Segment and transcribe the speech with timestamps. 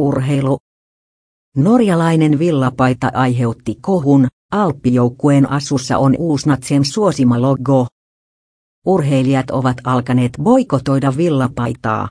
[0.00, 0.58] Urheilu.
[1.56, 7.86] Norjalainen villapaita aiheutti kohun, Alppijoukkueen asussa on uusnatsien suosima logo.
[8.86, 12.08] Urheilijat ovat alkaneet boikotoida villapaitaa.